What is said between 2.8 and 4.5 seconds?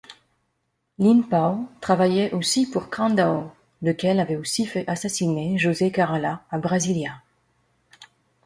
Crandao, lequel avait